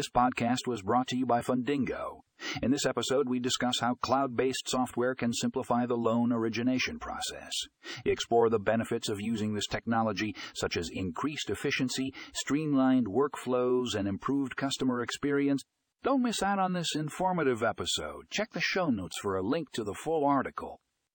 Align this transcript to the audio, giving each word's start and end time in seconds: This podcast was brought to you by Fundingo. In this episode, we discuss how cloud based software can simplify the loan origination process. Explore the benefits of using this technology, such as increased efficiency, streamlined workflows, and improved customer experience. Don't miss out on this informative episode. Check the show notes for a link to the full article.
This 0.00 0.08
podcast 0.08 0.66
was 0.66 0.80
brought 0.80 1.08
to 1.08 1.16
you 1.18 1.26
by 1.26 1.42
Fundingo. 1.42 2.20
In 2.62 2.70
this 2.70 2.86
episode, 2.86 3.28
we 3.28 3.38
discuss 3.38 3.80
how 3.80 3.96
cloud 3.96 4.34
based 4.34 4.66
software 4.66 5.14
can 5.14 5.34
simplify 5.34 5.84
the 5.84 5.98
loan 5.98 6.32
origination 6.32 6.98
process. 6.98 7.52
Explore 8.06 8.48
the 8.48 8.58
benefits 8.58 9.10
of 9.10 9.20
using 9.20 9.52
this 9.52 9.66
technology, 9.66 10.34
such 10.54 10.78
as 10.78 10.88
increased 10.90 11.50
efficiency, 11.50 12.14
streamlined 12.32 13.08
workflows, 13.08 13.94
and 13.94 14.08
improved 14.08 14.56
customer 14.56 15.02
experience. 15.02 15.62
Don't 16.02 16.22
miss 16.22 16.42
out 16.42 16.58
on 16.58 16.72
this 16.72 16.94
informative 16.94 17.62
episode. 17.62 18.30
Check 18.30 18.52
the 18.52 18.60
show 18.62 18.88
notes 18.88 19.18
for 19.20 19.36
a 19.36 19.42
link 19.42 19.70
to 19.72 19.84
the 19.84 19.92
full 19.92 20.24
article. 20.24 20.80